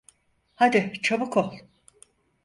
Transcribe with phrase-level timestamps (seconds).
[0.55, 1.51] Hadi çabuk ol.